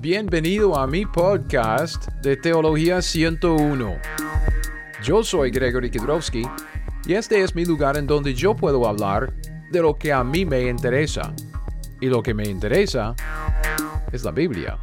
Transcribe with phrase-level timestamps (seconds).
[0.00, 3.96] Bienvenido a mi podcast de Teología 101.
[5.02, 6.44] Yo soy Gregory Kidrowski
[7.04, 9.34] y este es mi lugar en donde yo puedo hablar
[9.72, 11.34] de lo que a mí me interesa.
[12.00, 13.16] Y lo que me interesa
[14.12, 14.78] es la Biblia.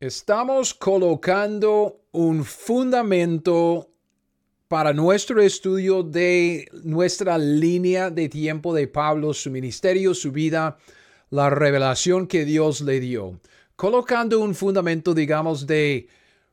[0.00, 3.90] Estamos colocando un fundamento
[4.70, 10.78] para nuestro estudio de nuestra línea de tiempo de Pablo, su ministerio, su vida,
[11.30, 13.40] la revelación que Dios le dio.
[13.74, 16.06] Colocando un fundamento, digamos, de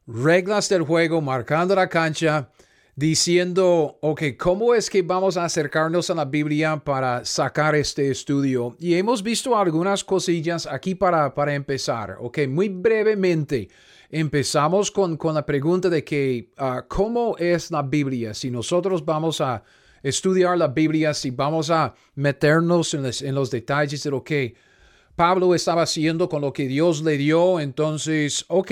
[0.08, 2.50] reglas del juego, marcando la cancha,
[2.96, 8.76] diciendo, ok, ¿cómo es que vamos a acercarnos a la Biblia para sacar este estudio?
[8.80, 13.70] Y hemos visto algunas cosillas aquí para, para empezar, ok, muy brevemente.
[14.10, 18.34] Empezamos con, con la pregunta de que, ah, ¿cómo es la Biblia?
[18.34, 19.64] Si nosotros vamos a
[20.02, 24.56] estudiar la Biblia, si vamos a meternos en, los detalles de lo que
[25.16, 28.72] Pablo estaba haciendo con lo que Dios le dio, entonces, ok,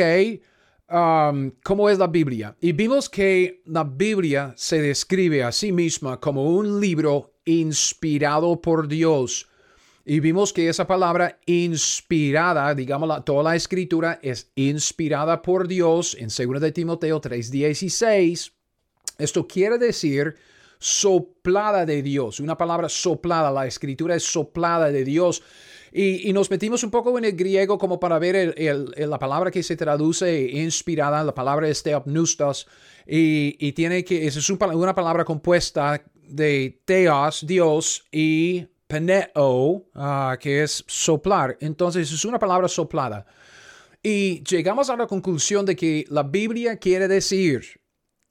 [0.90, 2.56] um, ¿cómo es la Biblia?
[2.62, 8.88] Y vimos que la Biblia se describe a sí misma como un libro inspirado por
[8.88, 9.50] Dios
[10.06, 16.28] y vimos que esa palabra inspirada, digamos, toda la escritura es inspirada por Dios en
[16.30, 18.52] 2 de Timoteo 3:16.
[19.18, 20.36] Esto quiere decir
[20.78, 25.42] soplada de Dios, una palabra soplada, la escritura es soplada de Dios.
[25.92, 28.54] Y, nos metimos un poco en el griego como para ver
[28.98, 32.68] la palabra que se traduce inspirada, la palabra es theopneustos,
[33.08, 40.64] y, y tiene que, es una palabra compuesta de teos, Dios, y peneo, ah, que
[40.64, 41.58] es soplar.
[41.60, 43.26] Entonces es una palabra soplada.
[44.02, 47.82] Y llegamos a la conclusión de que la Biblia quiere decir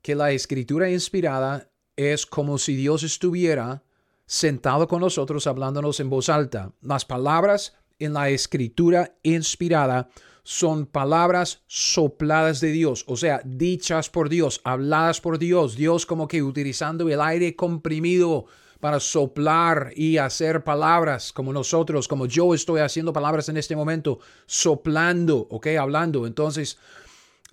[0.02, 3.82] que la escritura inspirada es como si Dios estuviera
[4.26, 6.72] sentado con nosotros hablándonos en voz alta.
[6.80, 10.08] Las palabras en la escritura inspirada
[10.42, 16.28] son palabras sopladas de Dios, o sea, dichas por Dios, habladas por Dios, Dios como
[16.28, 18.44] que utilizando el aire comprimido
[18.84, 24.18] para soplar y hacer palabras como nosotros, como yo estoy haciendo palabras en este momento,
[24.44, 25.68] soplando, ¿ok?
[25.80, 26.26] Hablando.
[26.26, 26.76] Entonces,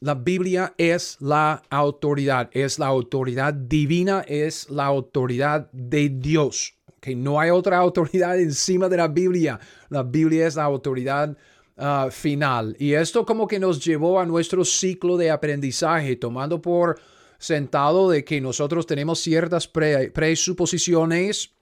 [0.01, 6.73] la Biblia es la autoridad, es la autoridad divina, es la autoridad de Dios.
[6.99, 9.57] que No hay otra autoridad encima de la Biblia.
[9.87, 11.37] La Biblia es la autoridad
[11.77, 12.75] ah, final.
[12.77, 16.99] Y esto como que nos llevó a nuestro ciclo de aprendizaje, tomando por
[17.41, 21.55] sentado de que nosotros tenemos ciertas presuposiciones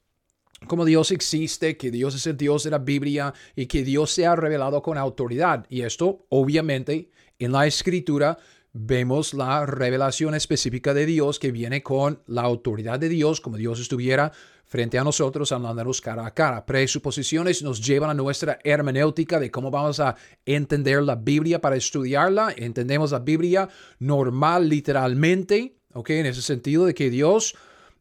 [0.67, 4.25] como Dios existe, que Dios es el Dios de la Biblia y que Dios se
[4.25, 5.65] ha revelado con autoridad.
[5.69, 8.37] Y esto, obviamente, en la escritura
[8.73, 13.79] vemos la revelación específica de Dios que viene con la autoridad de Dios, como Dios
[13.79, 14.31] estuviera
[14.65, 16.65] frente a nosotros, hablándonos cara a cara.
[16.65, 20.15] Presuposiciones nos llevan a nuestra hermenéutica de cómo vamos a
[20.45, 22.53] entender la Biblia para estudiarla.
[22.55, 26.11] Entendemos la Biblia normal, literalmente, ¿ok?
[26.11, 27.55] En ese sentido de que Dios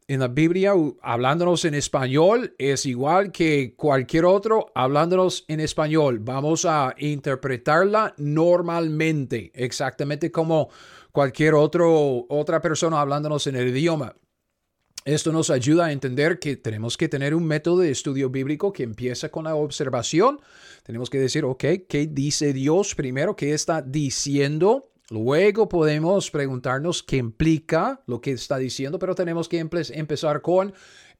[0.09, 6.17] en la Biblia, hablándonos en español, es igual que cualquier otro hablándonos en español.
[6.17, 10.69] Vamos a interpretarla normalmente, exactamente como
[11.11, 14.15] cualquier otro, otra persona hablándonos en el idioma.
[15.05, 18.81] Esto nos ayuda a entender que tenemos que tener un método de estudio bíblico que
[18.81, 20.41] empieza con la observación.
[20.81, 23.35] Tenemos que decir, ok, ¿qué dice Dios primero?
[23.35, 24.89] ¿Qué está diciendo?
[25.11, 30.73] Luego podemos preguntarnos qué implica lo que está diciendo, pero tenemos que empezar con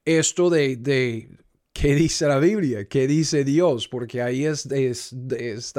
[0.06, 1.30] esto de, de
[1.74, 5.16] qué dice la Biblia, qué dice Dios, porque ahí es, es,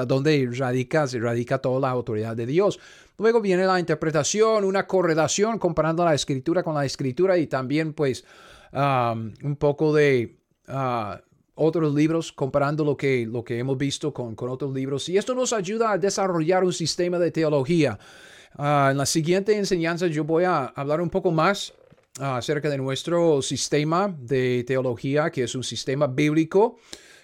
[0.06, 2.81] donde radica, se radica toda la autoridad de Dios.
[3.19, 8.25] Luego viene la interpretación, una correlación comparando la escritura con la escritura y también pues
[8.72, 10.38] um, un poco de
[10.69, 11.19] uh,
[11.60, 15.09] otros libros comparando lo que, lo que hemos visto con, con otros libros.
[15.10, 17.98] Y esto nos ayuda a desarrollar un sistema de teología.
[18.56, 21.75] Uh, en la siguiente enseñanza yo voy a hablar un poco más
[22.19, 26.78] uh, acerca de nuestro sistema de teología, que es un sistema bíblico.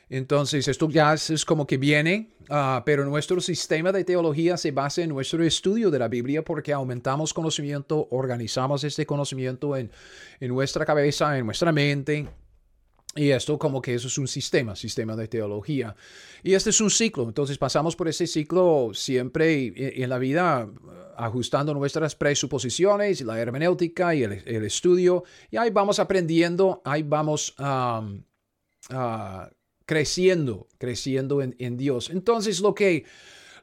[0.09, 5.03] Entonces, esto ya es como que viene, ah, pero nuestro sistema de teología se basa
[5.03, 9.91] en nuestro estudio de la Biblia porque aumentamos conocimiento, organizamos este conocimiento en,
[10.39, 12.29] en nuestra cabeza, en nuestra mente.
[13.17, 15.97] Y esto como que eso es un sistema, sistema de teología.
[16.43, 19.73] Y este es un ciclo, entonces pasamos por ese ciclo siempre
[20.03, 20.69] en la vida
[21.17, 25.25] ajustando nuestras presuposiciones, la hermenéutica y el, estudio.
[25.51, 28.03] Y ahí vamos aprendiendo, ahí vamos a
[29.87, 32.11] creciendo, creciendo en, Dios.
[32.11, 33.05] Entonces, lo que,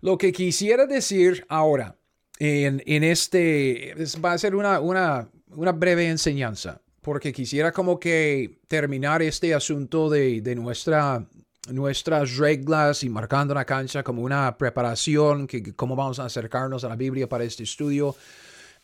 [0.01, 1.97] lo que quisiera decir ahora
[2.39, 5.29] en, en este va a ser una, una,
[5.73, 11.27] breve enseñanza, porque quisiera como que terminar este asunto de, de nuestra
[11.69, 16.89] nuestras reglas y marcando la cancha como una preparación, que, cómo vamos a acercarnos a
[16.89, 18.15] la Biblia para este estudio.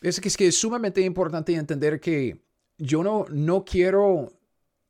[0.00, 2.40] Es que es, que es sumamente importante entender que
[2.78, 4.32] yo no, no quiero,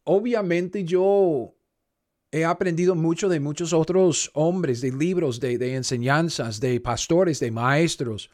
[0.05, 1.53] obviamente yo
[2.31, 7.51] he aprendido mucho de muchos otros hombres, de libros, de, de enseñanzas, de pastores, de
[7.51, 8.31] maestros.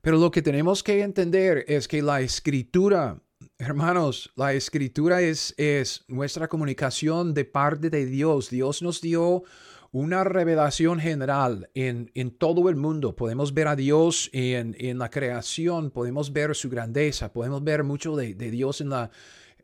[0.00, 3.20] Pero lo que tenemos que entender es que la escritura
[3.60, 8.50] Hermanos, la escritura es, es nuestra comunicación de parte de Dios.
[8.50, 9.42] Dios nos dio
[9.90, 13.16] una revelación general en, en, todo el mundo.
[13.16, 18.14] Podemos ver a Dios en, en, la creación, podemos ver su grandeza, podemos ver mucho
[18.14, 19.10] de, de Dios en la,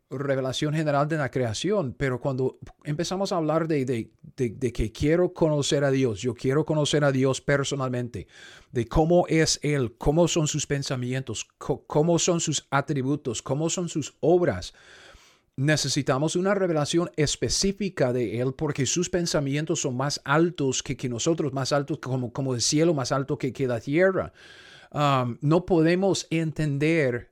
[0.09, 5.33] revelación general de la creación, pero cuando empezamos a hablar de, de, de, que quiero
[5.33, 8.27] conocer a Dios, yo quiero conocer a Dios personalmente,
[8.71, 14.15] de cómo es Él, cómo son sus pensamientos, cómo son sus atributos, cómo son sus
[14.19, 14.73] obras,
[15.57, 21.53] necesitamos una revelación específica de Él porque sus pensamientos son más altos que, que nosotros,
[21.53, 24.33] más altos como, como el cielo, más alto que, que la tierra.
[24.91, 27.31] Um, no podemos entender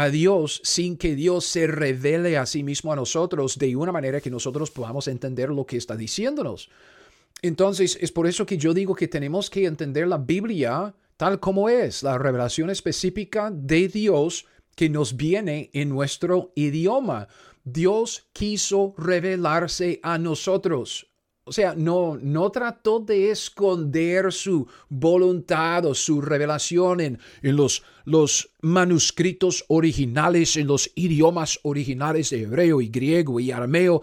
[0.00, 4.22] a Dios sin que Dios se revele a sí mismo a nosotros de una manera
[4.22, 6.70] que nosotros podamos entender lo que está diciéndonos.
[7.42, 11.68] Entonces, es por eso que yo digo que tenemos que entender la Biblia tal como
[11.68, 17.28] es, la revelación específica de Dios que nos viene en nuestro idioma.
[17.64, 21.09] Dios quiso revelarse a nosotros.
[21.50, 27.82] O sea, no, no trató de esconder su voluntad o su revelación en, en los,
[28.04, 34.00] los manuscritos originales, en los idiomas originales de hebreo y griego y arameo.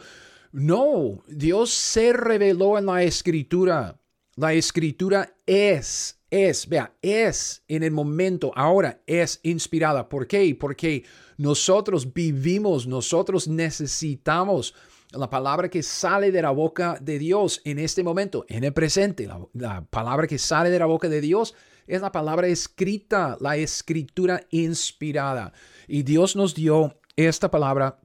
[0.52, 3.98] No, Dios se reveló en la escritura.
[4.36, 10.10] La escritura es, es, vea, es en el momento, ahora es inspirada.
[10.10, 10.54] ¿Por qué?
[10.60, 11.06] Porque
[11.38, 14.74] nosotros vivimos, nosotros necesitamos
[15.12, 19.28] la palabra que sale de la boca de Dios en este momento, en el presente,
[19.54, 21.56] la, palabra que sale de la boca de Dios
[21.86, 25.54] es la palabra escrita, la escritura inspirada.
[25.88, 28.00] Y Dios nos dio esta palabra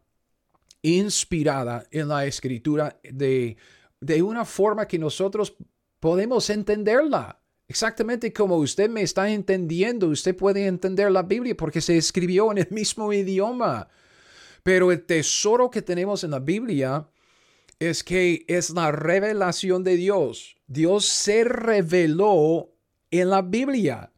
[0.83, 3.57] inspirada en la escritura de,
[4.01, 5.57] de una forma que nosotros
[5.99, 7.41] podemos entenderla.
[7.67, 12.59] Exactamente como usted me está entendiendo, usted puede entender la Biblia porque se escribió en
[12.59, 13.89] el mismo idioma.
[14.63, 17.09] Pero el tesoro que tenemos en la Biblia
[17.79, 20.57] es que es la revelación de Dios.
[20.67, 22.73] Dios se reveló
[23.11, 24.13] en la Biblia.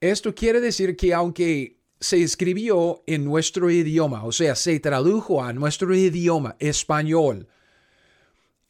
[0.00, 5.52] Esto quiere decir que aunque se escribió en nuestro idioma, o sea, se tradujo a
[5.52, 7.48] nuestro idioma español,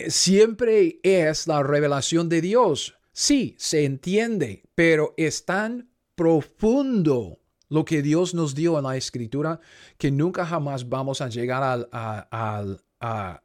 [0.08, 2.96] siempre es la revelación de Dios.
[3.12, 7.39] Sí, se entiende, pero es tan profundo
[7.70, 9.60] lo que Dios nos dio en la escritura,
[9.96, 13.42] que nunca jamás vamos a llegar a,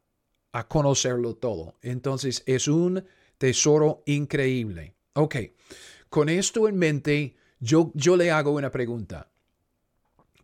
[0.67, 1.75] conocerlo todo.
[1.81, 3.05] Entonces es un
[3.37, 4.95] tesoro increíble.
[5.13, 5.35] Ok,
[6.09, 9.29] con esto en mente, yo, yo le hago una pregunta.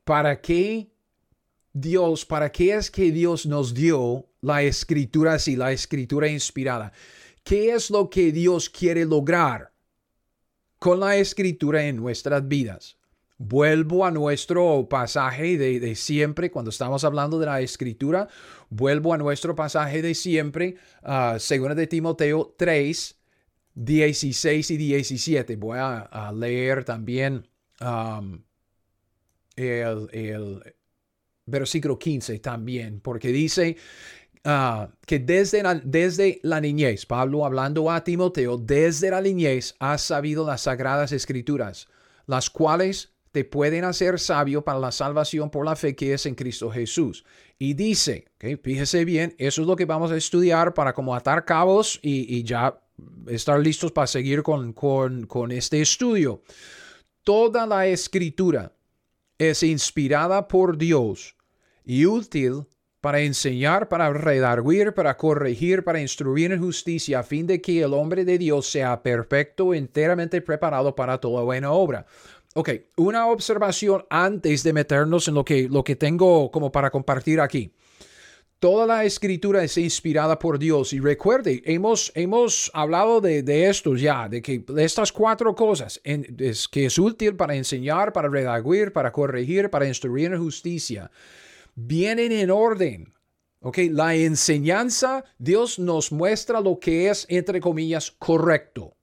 [0.03, 0.91] ¿Para qué
[1.73, 6.91] Dios, para qué es que Dios nos dio la escritura así, la escritura inspirada?
[7.43, 9.73] ¿Qué es lo que Dios quiere lograr
[10.77, 13.00] con la escritura en nuestras vidas?
[13.43, 18.27] Vuelvo a nuestro pasaje de, siempre, cuando estamos hablando de la escritura,
[18.69, 23.19] vuelvo a nuestro pasaje de siempre, uh, según de Timoteo 3,
[23.73, 25.55] 16 y 17.
[25.55, 27.47] Voy a, leer también
[29.55, 30.75] el,
[31.47, 33.75] versículo 15 también, porque dice
[34.45, 40.03] uh, que desde la, desde la niñez, Pablo hablando a Timoteo, desde la niñez has
[40.03, 41.87] sabido las sagradas escrituras,
[42.27, 46.35] las cuales te pueden hacer sabio para la salvación por la fe que es en
[46.35, 47.25] Cristo Jesús.
[47.57, 51.45] Y dice, okay, fíjese bien, eso es lo que vamos a estudiar para como atar
[51.45, 52.79] cabos y, ya
[53.27, 56.41] estar listos para seguir con, con, con este estudio.
[57.23, 58.73] Toda la escritura
[59.37, 61.35] es inspirada por Dios
[61.85, 62.65] y útil
[63.01, 67.95] para enseñar, para redarguir, para corregir, para instruir en justicia, a fin de que el
[67.95, 72.05] hombre de Dios sea perfecto, enteramente preparado para toda buena obra.
[72.53, 77.39] Ok, una observación antes de meternos en lo que, lo que tengo como para compartir
[77.39, 77.73] aquí.
[78.59, 83.95] Toda la escritura es inspirada por Dios y recuerde, hemos, hemos hablado de, de esto
[83.95, 89.11] ya, de que estas cuatro cosas, es, que es útil para enseñar, para redaguir, para
[89.11, 91.09] corregir, para instruir en justicia,
[91.73, 93.13] vienen en orden.
[93.61, 98.93] Ok, la enseñanza, Dios nos muestra lo que es, entre comillas, correcto.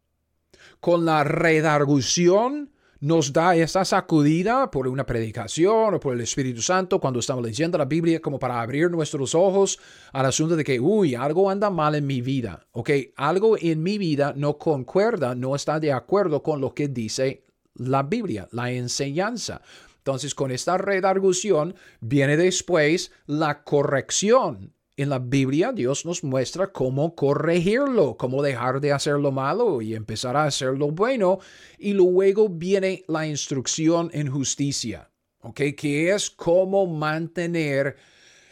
[0.81, 6.99] Con la redargución, nos da esa sacudida por una predicación o por el Espíritu Santo
[6.99, 9.79] cuando estamos leyendo la Biblia como para abrir nuestros ojos
[10.13, 12.91] al asunto de que, uy, algo anda mal en mi vida, ¿ok?
[13.17, 18.03] Algo en mi vida no concuerda, no está de acuerdo con lo que dice la
[18.03, 19.63] Biblia, la enseñanza.
[19.99, 27.15] Entonces, con esta redargución viene después la corrección en la Biblia Dios nos muestra cómo
[27.15, 31.39] corregirlo, cómo dejar de hacer lo malo y empezar a hacer lo bueno.
[31.79, 35.09] Y luego viene la instrucción en justicia.
[35.55, 37.97] Que es cómo mantener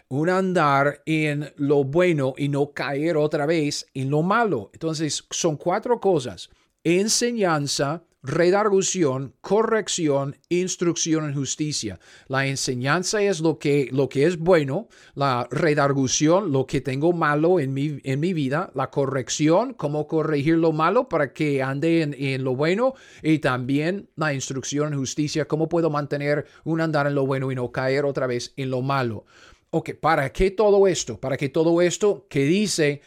[0.09, 4.71] un andar en lo bueno y no caer otra vez en lo malo.
[4.73, 6.49] Entonces, son cuatro cosas.
[6.85, 12.01] Enseñanza, redargución, corrección, instrucción en justicia.
[12.27, 17.61] La enseñanza es lo que, lo que es bueno, la redargución, lo que tengo malo
[17.61, 22.15] en mi, en mi vida, la corrección, cómo corregir lo malo para que ande en,
[22.19, 27.15] en lo bueno y también la instrucción en justicia, cómo puedo mantener un andar en
[27.15, 29.25] lo bueno y no caer otra vez en lo malo.
[29.71, 31.21] Ok, ¿para qué todo esto?
[31.21, 33.03] Para que todo esto que dice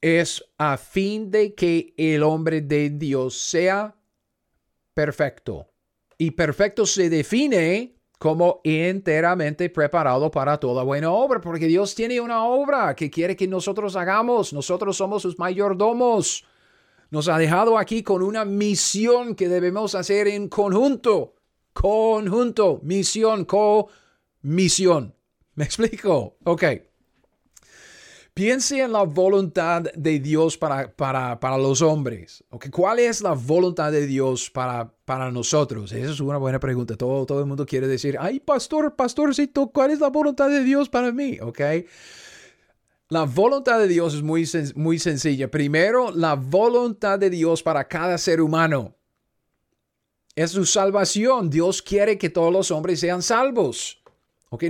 [0.00, 3.94] es a fin de que el hombre de Dios sea
[4.94, 5.68] perfecto.
[6.18, 12.44] Y perfecto se define como enteramente preparado para toda buena obra, porque Dios tiene una
[12.44, 14.52] obra que quiere que nosotros hagamos.
[14.52, 16.44] Nosotros somos sus mayordomos.
[17.10, 21.34] Nos ha dejado aquí con una misión que debemos hacer en conjunto.
[21.72, 25.16] Conjunto, misión, co-misión.
[25.54, 26.36] ¿Me explico?
[26.44, 26.64] Ok.
[28.34, 32.42] Piense en la voluntad de Dios para, para, para los hombres.
[32.48, 32.70] Okay.
[32.70, 35.92] ¿Cuál es la voluntad de Dios para, para nosotros?
[35.92, 36.96] Esa es una buena pregunta.
[36.96, 40.88] Todo, todo el mundo quiere decir, ay, pastor, pastorcito, ¿cuál es la voluntad de Dios
[40.88, 41.38] para mí?
[41.42, 41.60] Ok.
[43.10, 45.50] La voluntad de Dios es muy, muy sencilla.
[45.50, 48.96] Primero, la voluntad de Dios para cada ser humano
[50.34, 51.50] es su salvación.
[51.50, 54.01] Dios quiere que todos los hombres sean salvos.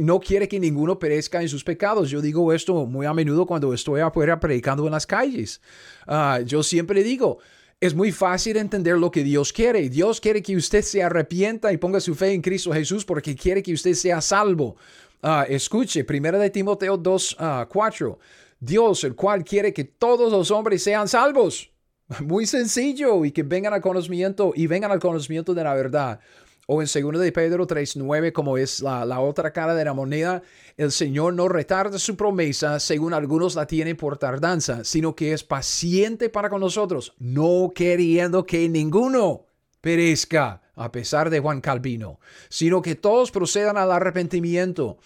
[0.00, 2.08] No quiere que ninguno perezca en sus pecados.
[2.08, 5.60] Yo digo esto muy a menudo cuando estoy afuera predicando en las calles.
[6.06, 7.38] Ah, yo siempre digo,
[7.80, 9.88] es muy fácil entender lo que Dios quiere.
[9.88, 13.60] Dios quiere que usted se arrepienta y ponga su fe en Cristo Jesús porque quiere
[13.60, 14.76] que usted sea salvo.
[15.20, 17.36] Uh, escuche, 1 de Timoteo 2,
[17.68, 18.18] 4.
[18.20, 18.24] Ah,
[18.60, 21.72] Dios, el cual quiere que todos los hombres sean salvos.
[22.20, 26.20] Muy sencillo y que vengan al conocimiento y vengan al conocimiento de la verdad.
[26.66, 30.42] O en 2 de Pedro 3.9, como es la, la, otra cara de la moneda,
[30.76, 35.42] el Señor no retarda su promesa, según algunos la tienen por tardanza, sino que es
[35.42, 39.47] paciente para con nosotros, no queriendo que ninguno
[39.81, 44.99] perezca, a pesar de Juan Calvino, sino que todos procedan al arrepentimiento.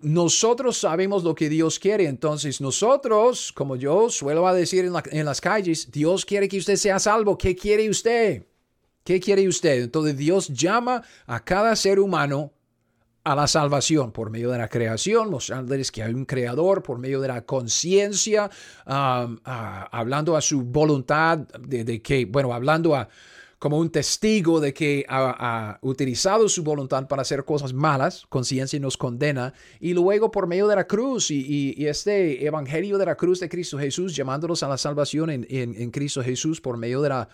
[0.00, 5.40] Nosotros sabemos lo que Dios quiere, entonces nosotros, como yo suelo decir en, en las
[5.40, 7.38] calles, Dios quiere que usted sea salvo.
[7.38, 8.44] ¿Qué quiere usted?
[9.04, 9.82] ¿Qué quiere usted?
[9.82, 12.52] Entonces Dios llama a cada ser humano
[13.22, 17.20] a la salvación por medio de la creación, mostrándoles que hay un creador, por medio
[17.20, 18.50] de la conciencia,
[18.86, 23.08] hablando a su voluntad de, que, bueno, hablando a
[23.58, 28.96] como un testigo de que ha, utilizado su voluntad para hacer cosas malas, conciencia nos
[28.96, 33.50] condena, y luego por medio de la cruz y, este evangelio de la cruz de
[33.50, 37.28] Cristo Jesús, llamándonos a la salvación en Cristo Jesús por medio de la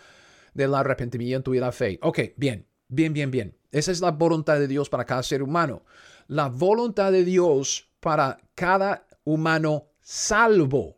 [0.54, 1.98] del arrepentimiento y la fe.
[2.02, 3.56] Ok, bien, bien, bien, bien.
[3.70, 5.84] Esa es la voluntad de Dios para cada ser humano.
[6.26, 10.96] La voluntad de Dios para cada humano salvo.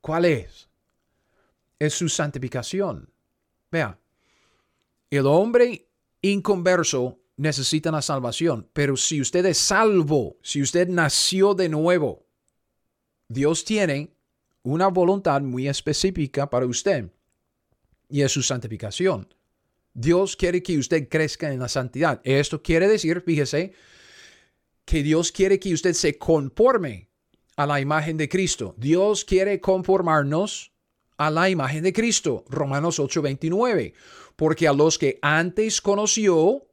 [0.00, 0.68] ¿Cuál es?
[1.78, 3.10] Es su santificación.
[3.70, 3.98] Vea,
[5.10, 5.88] el hombre
[6.20, 12.26] inconverso necesita la salvación, pero si usted es salvo, si usted nació de nuevo,
[13.28, 14.12] Dios tiene
[14.62, 17.10] una voluntad muy específica para usted
[18.08, 19.32] y es su santificación.
[19.94, 22.20] Dios quiere que usted crezca en la santidad.
[22.24, 23.72] Esto quiere decir, fíjese,
[24.84, 27.08] que Dios quiere que usted se conforme
[27.56, 28.74] a la imagen de Cristo.
[28.78, 30.72] Dios quiere conformarnos
[31.16, 32.44] a la imagen de Cristo.
[32.48, 33.92] Romanos 8:29.
[34.36, 36.68] Porque a los que antes conoció,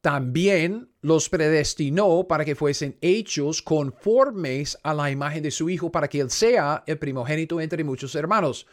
[0.00, 6.08] también los predestinó para que fuesen hechos conformes a la imagen de su Hijo, para
[6.08, 8.66] que Él sea el primogénito entre muchos hermanos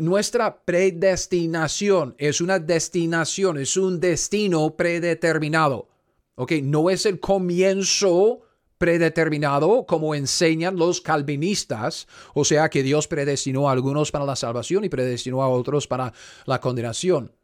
[0.00, 5.88] nuestra predestinación es una destinación, es un destino predeterminado.
[6.34, 6.52] ¿Ok?
[6.62, 8.42] No es el comienzo
[8.78, 14.84] predeterminado como enseñan los calvinistas, o sea que Dios predestinó a algunos para la salvación
[14.84, 16.14] y predestinó a otros para
[16.46, 17.34] la condenación.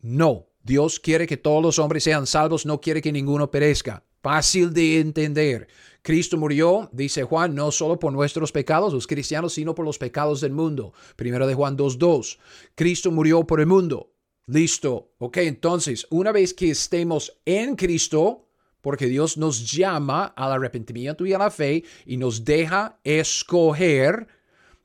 [0.00, 4.02] No, Dios quiere que todos los hombres sean salvos, no quiere que ninguno perezca.
[4.22, 5.68] Fácil de entender.
[6.02, 10.40] Cristo murió, dice Juan, no solo por nuestros pecados, los cristianos, sino por los pecados
[10.40, 10.92] del mundo.
[11.16, 12.38] Primero de Juan 2.2.
[12.74, 14.12] Cristo murió por el mundo.
[14.46, 15.12] Listo.
[15.18, 18.48] Ok, entonces, una vez que estemos en Cristo,
[18.80, 24.26] porque Dios nos llama al arrepentimiento y a la fe y nos deja escoger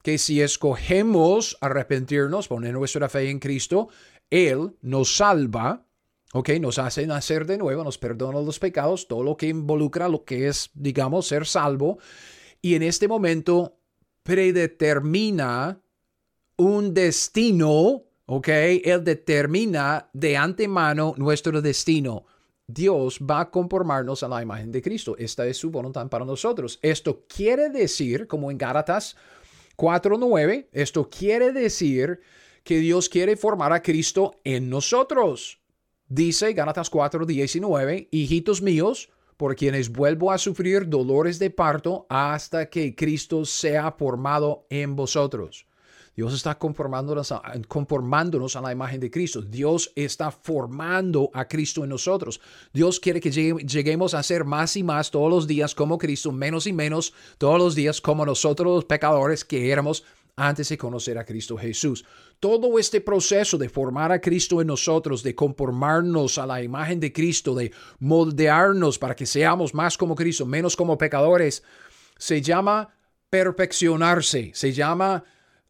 [0.04, 3.90] que si escogemos arrepentirnos, poner nuestra fe en Cristo,
[4.30, 5.88] Él nos salva,
[6.36, 10.26] ok, nos hace nacer de nuevo, nos perdona los pecados, todo lo que involucra lo
[10.26, 11.98] que es, digamos, ser salvo.
[12.62, 13.78] Y en este momento
[14.22, 15.82] predetermina
[16.58, 22.26] un destino, ok, Él determina de antemano nuestro destino.
[22.68, 25.16] Dios va a conformarnos a la imagen de Cristo.
[25.18, 26.80] Esta es su voluntad para nosotros.
[26.82, 29.16] Esto quiere decir, como en Gálatas
[29.78, 32.20] 4.9, esto quiere decir
[32.66, 35.62] que Dios quiere formar a Cristo en nosotros.
[36.08, 42.96] Dice Gálatas 4.19, hijitos míos, por quienes vuelvo a sufrir dolores de parto hasta que
[42.96, 45.66] Cristo sea formado en vosotros.
[46.16, 49.42] Dios está conformándonos a, conformándonos la imagen de Cristo.
[49.42, 52.40] Dios está formando a Cristo en nosotros.
[52.72, 56.68] Dios quiere que lleguemos a ser más y más todos los días como Cristo, menos
[56.68, 61.26] y menos todos los días como nosotros los pecadores que éramos antes de conocer a
[61.26, 62.06] Cristo Jesús.
[62.40, 67.14] Todo este proceso de formar a Cristo en nosotros, de conformarnos a la imagen de
[67.14, 71.64] Cristo, de moldearnos para que seamos más como Cristo, menos como pecadores,
[72.18, 72.94] se llama
[73.30, 75.24] perfeccionarse, se llama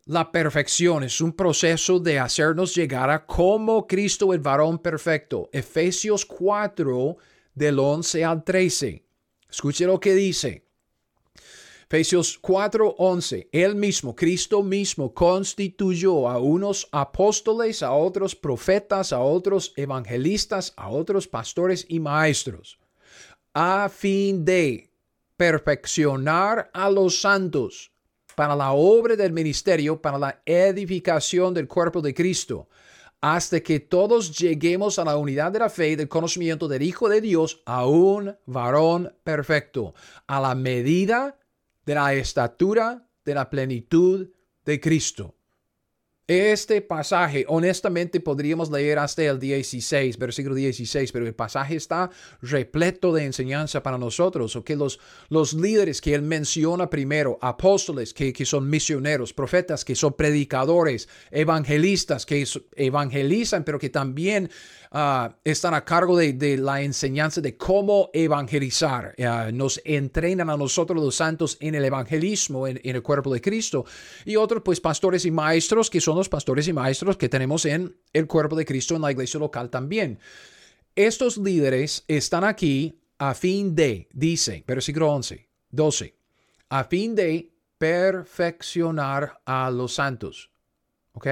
[0.07, 5.49] la perfección es un proceso de hacernos llegar a como Cristo el varón perfecto.
[5.51, 7.17] Efesios 4
[7.55, 9.03] del 11 al 13.
[9.49, 10.64] Escuche lo que dice.
[11.95, 19.71] Efesios 4:11, Él mismo, Cristo mismo, constituyó a unos apóstoles, a otros profetas, a otros
[19.77, 22.77] evangelistas, a otros pastores y maestros,
[23.53, 24.89] a fin de
[25.37, 27.93] perfeccionar a los santos
[28.35, 32.67] para la obra del ministerio, para la edificación del cuerpo de Cristo,
[33.21, 37.07] hasta que todos lleguemos a la unidad de la fe y del conocimiento del Hijo
[37.07, 39.93] de Dios, a un varón perfecto,
[40.27, 41.37] a la medida
[41.85, 44.29] de la estatura de la plenitud
[44.65, 45.35] de Cristo.
[46.27, 52.09] Este pasaje, honestamente, podríamos leer hasta el 16, versículo 16, pero el pasaje está
[52.41, 58.11] repleto de enseñanza para nosotros, o que los, los líderes que él menciona primero, apóstoles
[58.11, 62.43] que, que son misioneros, profetas que son predicadores, evangelistas que
[62.75, 64.49] evangelizan, pero que también
[64.97, 69.13] Ah, están a cargo de, la enseñanza de cómo evangelizar.
[69.19, 73.83] Ah, nos entrenan a nosotros los santos en el evangelismo, en, el cuerpo de Cristo.
[74.23, 77.97] Y otros, pues, pastores y maestros, que son los pastores y maestros que tenemos en
[78.13, 80.19] el cuerpo de Cristo en la iglesia local también.
[80.95, 86.15] Estos líderes están aquí a fin de, dice, versículo 11, 12,
[86.69, 90.51] a fin de perfeccionar a los santos.
[91.13, 91.27] ¿Ok?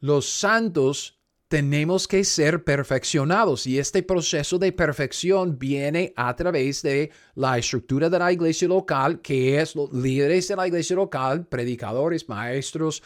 [0.00, 1.18] Los santos
[1.54, 8.10] tenemos que ser perfeccionados y este proceso de perfección viene a través de la estructura
[8.10, 13.04] de la iglesia local, que es los líderes de la iglesia local, predicadores, maestros,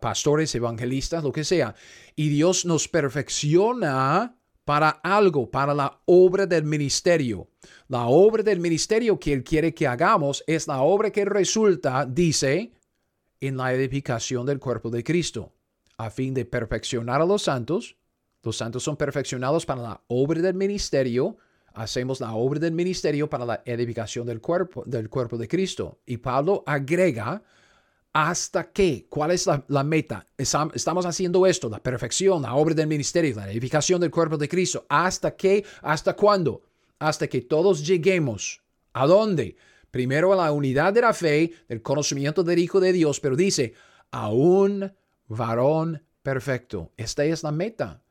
[0.00, 1.74] pastores, evangelistas, lo que sea.
[2.16, 7.50] Y Dios nos perfecciona para algo, para la obra del ministerio.
[7.88, 12.72] La obra del ministerio que Él quiere que hagamos es la obra que resulta, dice,
[13.40, 15.52] en la edificación del cuerpo de Cristo
[15.96, 17.96] a fin de perfeccionar a los santos.
[18.42, 21.36] Los santos son perfeccionados para la obra del ministerio.
[21.72, 25.98] Hacemos la obra del ministerio para la edificación del cuerpo, del cuerpo de Cristo.
[26.06, 27.42] Y Pablo agrega,
[28.12, 29.06] ¿hasta qué?
[29.08, 30.26] ¿Cuál es la, meta?
[30.36, 34.86] Estamos haciendo esto, la perfección, la obra del ministerio, la edificación del cuerpo de Cristo.
[34.88, 35.64] ¿Hasta qué?
[35.82, 36.62] ¿Hasta cuándo?
[36.98, 38.62] Hasta que todos lleguemos.
[38.92, 39.56] ¿A dónde?
[39.90, 43.74] Primero a la unidad de la fe, del conocimiento del Hijo de Dios, pero dice,
[44.10, 44.92] aún
[45.28, 46.92] varón perfecto.
[46.96, 48.02] Esta es la meta.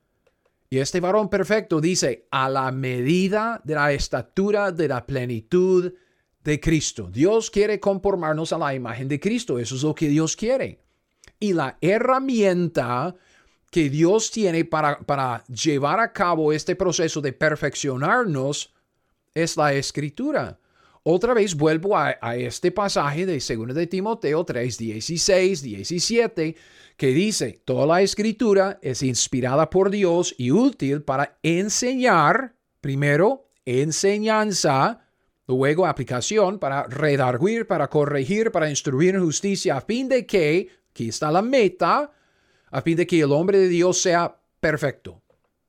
[0.69, 5.93] Y este varón perfecto dice, a la medida de la estatura de la plenitud
[6.43, 7.09] de Cristo.
[7.11, 9.59] Dios quiere conformarnos a la imagen de Cristo.
[9.59, 10.79] Eso es lo que Dios quiere.
[11.39, 13.15] Y la herramienta
[13.69, 18.73] que Dios tiene para, para llevar a cabo este proceso de perfeccionarnos
[19.33, 20.59] es la escritura.
[21.05, 26.55] Otra vez vuelvo a, este pasaje de 2 de Timoteo 3, 16, 17,
[26.95, 35.01] que dice, toda la escritura es inspirada por Dios y útil para enseñar, primero, enseñanza,
[35.45, 41.09] luego aplicación, para redarguir, para corregir, para instruir en justicia, a fin de que, aquí
[41.09, 42.11] está la meta,
[42.71, 45.22] a fin de que el hombre de Dios sea perfecto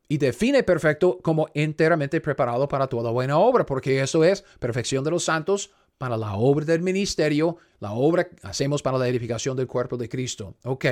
[0.09, 5.11] y define perfecto como enteramente preparado para toda buena obra, porque eso es perfección de
[5.11, 9.67] los santos para la obra del ministerio, la obra que hacemos para la edificación del
[9.67, 10.57] cuerpo de Cristo.
[10.65, 10.87] Ok,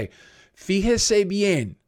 [0.55, 1.79] fíjese bien,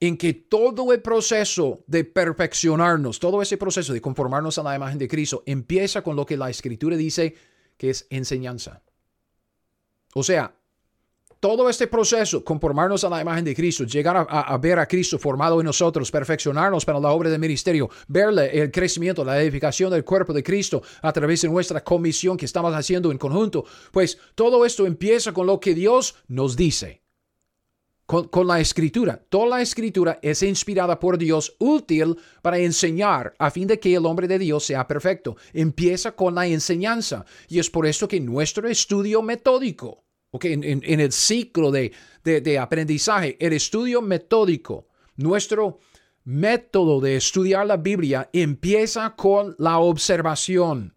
[0.00, 4.98] en que todo el proceso de perfeccionarnos, todo ese proceso de conformarnos a la imagen
[4.98, 7.34] de Cristo, empieza con lo que la Escritura dice
[7.76, 8.82] que es enseñanza.
[10.14, 10.54] O sea,
[11.40, 15.58] todo este proceso, conformarnos a la imagen de Cristo, llegar a, ver a Cristo formado
[15.58, 20.34] en nosotros, perfeccionarnos para la obra del ministerio, verle el crecimiento, la edificación del cuerpo
[20.34, 24.86] de Cristo a través de nuestra comisión que estamos haciendo en conjunto, pues todo esto
[24.86, 27.00] empieza con lo que Dios nos dice
[28.06, 29.24] con, la escritura.
[29.28, 34.04] Toda la escritura es inspirada por Dios, útil para enseñar a fin de que el
[34.04, 35.36] hombre de Dios sea perfecto.
[35.52, 41.12] Empieza con la enseñanza y es por eso que nuestro estudio metódico, okay, en, el
[41.12, 41.92] ciclo de,
[42.24, 45.78] de aprendizaje, el estudio metódico, nuestro
[46.24, 50.94] método de estudiar la Biblia empieza con la observación.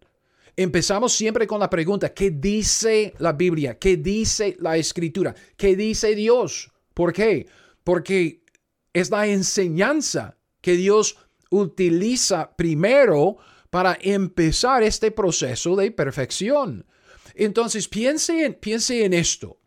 [0.56, 3.76] Empezamos siempre con la pregunta, ¿qué dice la Biblia?
[3.78, 5.34] ¿Qué dice la Escritura?
[5.56, 6.70] ¿Qué dice Dios?
[6.94, 7.48] ¿Por qué?
[7.82, 8.44] Porque
[8.92, 11.18] es la enseñanza que Dios
[11.50, 13.36] utiliza primero
[13.70, 16.86] para empezar este proceso de perfección.
[17.34, 19.58] Entonces, piense en, piense en esto.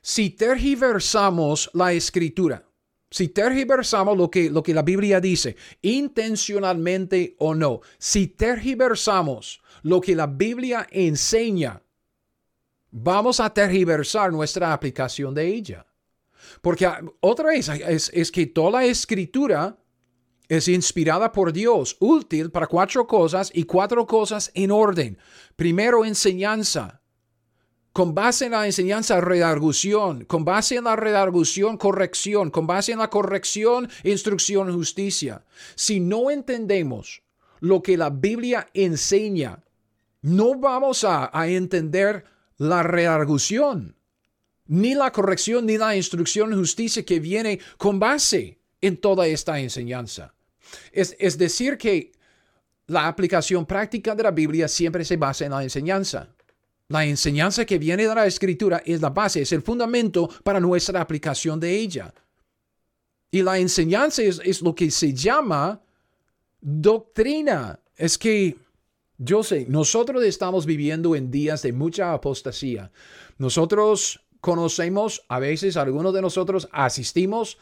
[0.00, 2.64] Si tergiversamos la escritura,
[3.10, 10.00] si tergiversamos lo que, lo que la Biblia dice, intencionalmente o no, si tergiversamos lo
[10.00, 11.82] que la Biblia enseña,
[12.90, 15.86] vamos a tergiversar nuestra aplicación de ella.
[16.60, 19.76] Porque ah, otra vez es, que toda la escritura
[20.48, 25.18] es inspirada por Dios, útil para cuatro cosas y cuatro cosas en orden.
[25.56, 27.02] Primero, enseñanza.
[27.92, 30.24] Con base en la enseñanza, redargución.
[30.24, 32.50] Con base en la redargución, corrección.
[32.50, 35.44] Con base en la corrección, instrucción, justicia.
[35.74, 37.22] Si no entendemos
[37.60, 39.64] lo que la Biblia enseña,
[40.22, 42.24] no vamos a, entender
[42.56, 43.96] la redargución
[44.66, 50.34] ni la corrección ni la instrucción justicia que viene con base en toda esta enseñanza.
[50.92, 52.12] Es, es decir, que
[52.86, 56.28] la aplicación práctica de la Biblia siempre se basa en la enseñanza.
[56.88, 61.00] La enseñanza que viene de la escritura es la base, es el fundamento para nuestra
[61.00, 62.12] aplicación de ella.
[63.30, 65.82] Y la enseñanza es, es lo que se llama
[66.60, 67.78] doctrina.
[67.94, 68.56] Es que,
[69.18, 72.90] yo sé, nosotros estamos viviendo en días de mucha apostasía.
[73.36, 77.58] Nosotros conocemos, a veces algunos de nosotros asistimos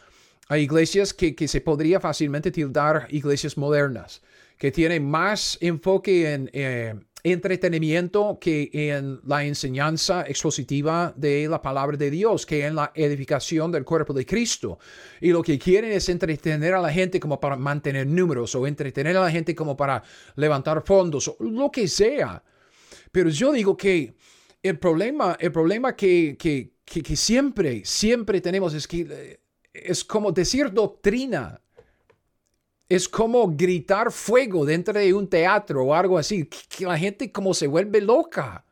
[0.49, 4.23] a iglesias que, se podría fácilmente tildar iglesias modernas,
[4.59, 6.95] que tienen más enfoque en eh,
[7.33, 13.73] entretenimiento que en la enseñanza expositiva de la palabra de Dios, que en la edificación
[13.73, 14.79] del cuerpo de Cristo.
[15.21, 19.17] Y lo que quieren es entretener a la gente como para mantener números o entretener
[19.17, 20.05] a la gente como para
[20.37, 22.45] levantar fondos o lo que sea.
[23.11, 24.15] Pero yo digo que
[24.63, 29.41] el problema, el problema que, que, que, siempre, siempre tenemos es que eh,
[29.85, 31.61] es como decir doctrina.
[32.89, 37.53] Es como gritar fuego dentro de un teatro o algo así, que, la gente como
[37.53, 38.65] se vuelve loca.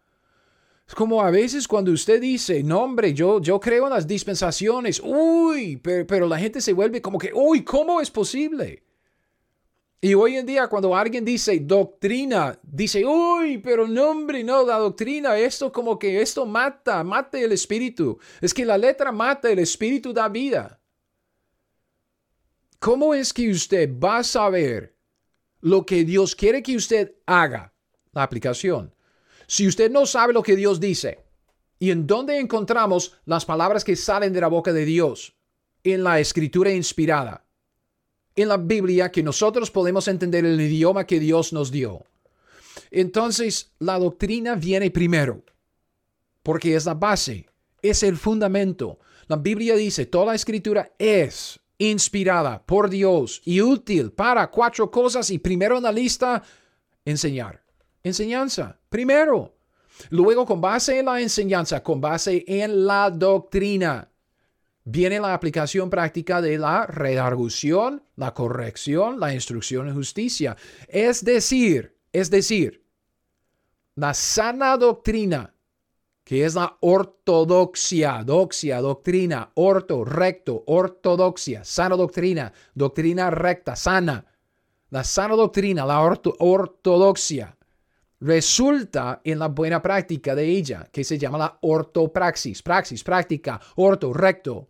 [0.86, 5.00] Es como a veces cuando usted dice, no hombre, yo, yo creo en las dispensaciones,
[5.02, 8.84] uy, pero, pero la gente se vuelve como que, uy, ¿cómo es posible?
[10.04, 14.76] Y hoy en día cuando alguien dice doctrina, dice, uy, pero no, hombre, no, la
[14.76, 18.18] doctrina, esto como que esto mata, mata el espíritu.
[18.42, 20.78] Es que la letra mata, el espíritu da vida.
[22.84, 24.94] ¿Cómo es que usted va a saber
[25.62, 27.72] lo que Dios quiere que usted haga?
[28.12, 28.94] La aplicación.
[29.46, 31.24] Si usted no sabe lo que Dios dice,
[31.78, 35.34] ¿y en dónde encontramos las palabras que salen de la boca de Dios?
[35.82, 37.46] En la escritura inspirada
[38.36, 42.04] en la Biblia que nosotros podemos entender el idioma que Dios nos dio.
[42.90, 45.42] Entonces, la doctrina viene primero,
[46.42, 47.46] porque es la base,
[47.80, 48.98] es el fundamento.
[49.26, 55.38] La Biblia dice, toda escritura es inspirada por Dios y útil para cuatro cosas y
[55.38, 56.42] primero en la lista,
[57.04, 57.62] enseñar.
[58.02, 59.56] Enseñanza, primero.
[60.10, 64.10] Luego, con base en la enseñanza, con base en la doctrina,
[64.84, 70.56] viene la aplicación práctica de la redargución, la corrección, la instrucción en justicia.
[70.88, 72.84] Es decir, es decir,
[73.94, 75.53] la sana doctrina,
[76.24, 84.24] que es la ortodoxia, doxia, doctrina, orto, recto, ortodoxia, sana doctrina, doctrina recta, sana.
[84.90, 87.56] La sana doctrina, la ortodoxia,
[88.20, 94.12] resulta en la buena práctica de ella, que se llama la ortopraxis, praxis, práctica, orto,
[94.12, 94.68] recto,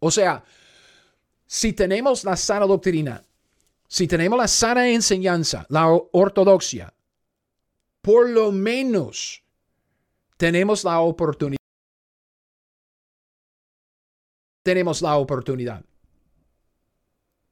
[0.00, 0.42] o sea,
[1.46, 3.22] si tenemos la sana doctrina,
[3.86, 6.92] si tenemos la sana enseñanza, la ortodoxia,
[8.00, 9.42] por lo menos
[10.36, 11.56] tenemos la oportunidad.
[14.62, 15.84] Tenemos la oportunidad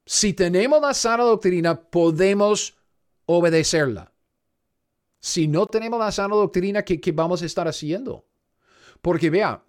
[0.04, 2.76] Si tenemos la sana doctrina, podemos
[3.26, 4.12] obedecerla.
[5.20, 8.26] Si no tenemos la sana doctrina, ¿qué, vamos a estar haciendo?
[9.00, 9.64] Porque vea,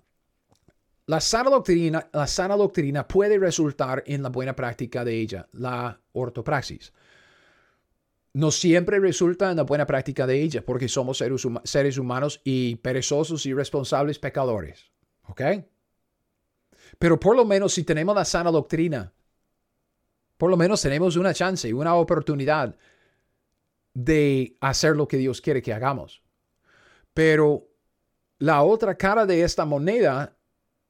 [1.06, 6.02] la sana, doctrina, la sana doctrina puede resultar en la buena práctica de ella, la
[6.14, 6.92] ortopraxis.
[8.36, 11.24] No siempre resulta en la buena práctica de ella, porque somos
[11.64, 14.92] seres, humanos y perezosos, irresponsables, pecadores.
[15.30, 15.42] ¿Ok?
[17.00, 19.14] Pero por lo menos si tenemos la sana doctrina,
[20.38, 22.76] por lo menos tenemos una chance, una oportunidad
[23.94, 26.22] de hacer lo que Dios quiere que hagamos.
[27.14, 27.70] Pero
[28.40, 30.36] la otra cara de esta moneda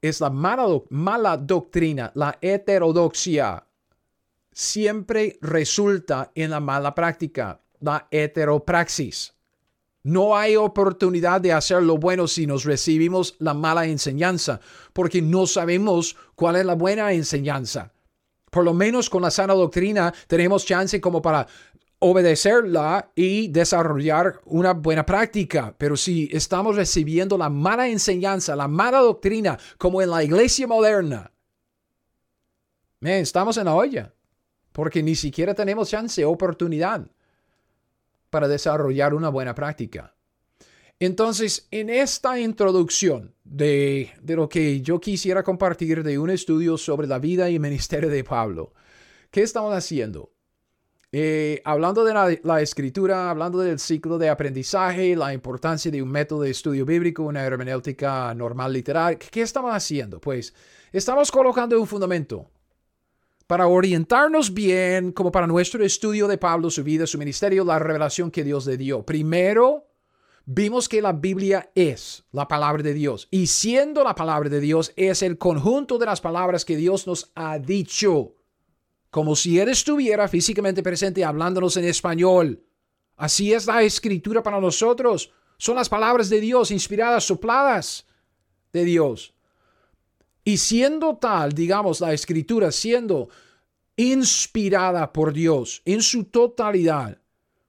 [0.01, 3.64] es la mala, doctrina, la heterodoxia.
[4.58, 9.34] Siempre resulta en la mala práctica, la heteropraxis.
[10.04, 14.62] No hay oportunidad de hacer lo bueno si nos recibimos la mala enseñanza,
[14.94, 17.91] porque no sabemos cuál es la buena enseñanza.
[18.50, 21.46] Por lo menos con la sana doctrina tenemos chance como para
[22.00, 25.76] obedecerla y desarrollar una buena práctica.
[25.78, 31.30] Pero si estamos recibiendo la mala enseñanza, la mala doctrina, como en la iglesia moderna,
[33.02, 34.14] estamos en la olla,
[34.75, 37.07] porque ni siquiera tenemos chance, oportunidad
[38.29, 40.13] para desarrollar una buena práctica.
[40.99, 47.07] Entonces, en esta introducción de, de, lo que yo quisiera compartir de un estudio sobre
[47.07, 48.73] la vida y ministerio de Pablo,
[49.31, 50.33] ¿qué estamos haciendo?
[51.13, 56.41] Eh, hablando de la, escritura, hablando del ciclo de aprendizaje, la importancia de un método
[56.41, 60.19] de estudio bíblico, una hermenéutica normal literal, ¿qué estamos haciendo?
[60.19, 60.53] Pues
[60.91, 62.51] estamos colocando un fundamento
[63.47, 68.31] para orientarnos bien, como para nuestro estudio de Pablo, su vida, su ministerio, la revelación
[68.31, 69.05] que Dios le dio.
[69.05, 69.88] Primero,
[70.45, 74.93] vimos que la Biblia es la palabra de Dios y siendo la palabra de Dios
[74.95, 78.36] es el conjunto de las palabras que Dios nos ha dicho
[79.15, 82.62] como si Él estuviera físicamente presente hablándonos en español.
[83.15, 85.31] Así es la escritura para nosotros.
[85.58, 88.05] Son las palabras de Dios, inspiradas, sopladas
[88.73, 89.35] de Dios.
[90.45, 93.27] Y siendo tal, digamos, la escritura siendo
[93.97, 97.17] inspirada por Dios en su totalidad,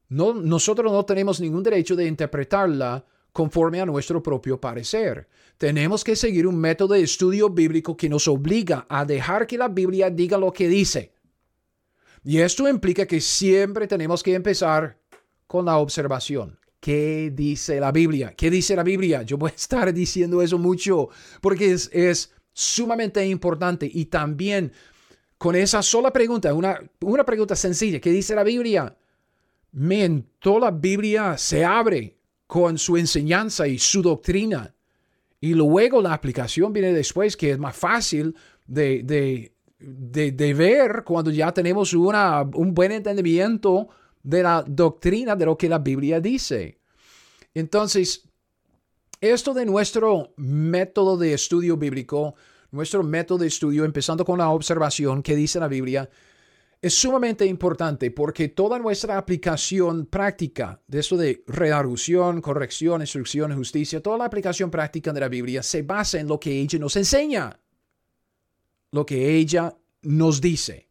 [0.08, 5.28] no, nosotros no tenemos ningún derecho de interpretarla conforme a nuestro propio parecer.
[5.58, 9.66] Tenemos que seguir un método de estudio bíblico que nos obliga a dejar que la
[9.66, 11.16] Biblia diga lo que dice
[12.28, 14.98] y esto implica que siempre tenemos que empezar
[15.46, 16.58] con la observación.
[16.80, 18.34] ¿Qué dice la Biblia?
[18.36, 19.22] ¿Qué dice la Biblia?
[19.22, 21.08] Yo voy a estar diciendo eso mucho
[21.40, 24.72] porque es, sumamente importante y también
[25.36, 28.96] con esa sola pregunta, una, una pregunta sencilla, ¿qué dice la Biblia?
[29.72, 32.16] Men, toda la Biblia se abre
[32.46, 34.74] con su enseñanza y su doctrina.
[35.38, 38.34] Y luego la aplicación viene después, que es más fácil
[38.66, 43.88] de, de de, ver cuando ya tenemos una, un buen entendimiento
[44.22, 46.78] de la doctrina de lo que la Biblia dice.
[47.54, 48.25] Entonces,
[49.20, 52.34] esto de nuestro método de estudio bíblico,
[52.70, 56.08] nuestro método de estudio, empezando con la observación que dice la Biblia,
[56.82, 64.02] es sumamente importante porque toda nuestra aplicación práctica de eso de redarución, corrección, instrucción, justicia,
[64.02, 67.58] toda la aplicación práctica de la Biblia se basa en lo que ella nos enseña
[68.96, 70.85] lo que ella nos dice.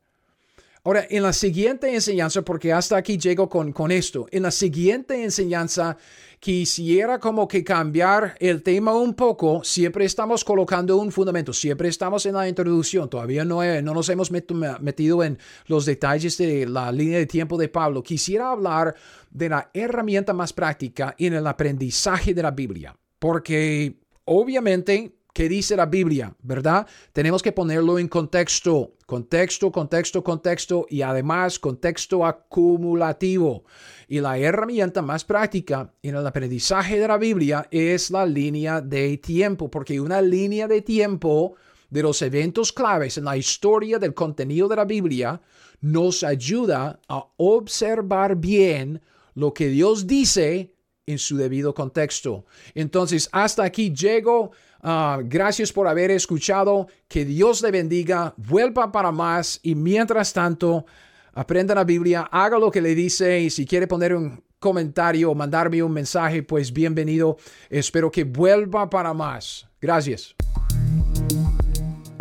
[0.85, 5.23] Ahora, en la siguiente enseñanza, porque hasta aquí llego con, con esto, en la siguiente
[5.23, 5.97] enseñanza
[6.39, 9.63] quisiera como que cambiar el tema un poco.
[9.63, 14.29] Siempre estamos colocando un fundamento, siempre estamos en la introducción, todavía no, no nos hemos
[14.29, 18.03] metido en los detalles de la línea de tiempo de Pablo.
[18.03, 18.93] Quisiera hablar
[19.31, 23.95] de la herramienta más práctica en el aprendizaje de la Biblia, porque
[24.25, 26.33] obviamente ¿Qué dice la Biblia?
[26.43, 26.87] ¿Verdad?
[27.11, 33.65] Tenemos que ponerlo en contexto, contexto, contexto, contexto y además contexto acumulativo.
[34.07, 39.17] Y la herramienta más práctica en el aprendizaje de la Biblia es la línea de
[39.17, 41.55] tiempo, porque una línea de tiempo
[41.89, 45.41] de los eventos claves en la historia del contenido de la Biblia
[45.81, 49.01] nos ayuda a observar bien
[49.33, 52.45] lo que Dios dice en su debido contexto.
[52.73, 54.51] Entonces, hasta aquí llego.
[54.87, 56.87] Ah, gracias por haber escuchado.
[57.07, 58.35] Que Dios le bendiga.
[58.37, 59.59] Vuelva para más.
[59.63, 60.85] Y mientras tanto,
[61.33, 62.29] aprenda la Biblia.
[62.31, 63.39] Haga lo que le dice.
[63.39, 67.37] Y si quiere poner un comentario o mandarme un mensaje, pues bienvenido.
[67.67, 69.67] Espero que vuelva para más.
[69.81, 70.35] Gracias.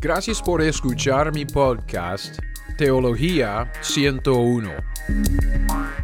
[0.01, 2.39] Gracias por escuchar mi podcast
[2.79, 4.71] Teología 101.